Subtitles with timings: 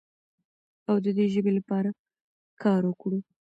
[0.89, 1.89] او د دې ژبې لپاره
[2.63, 3.19] کار وکړو.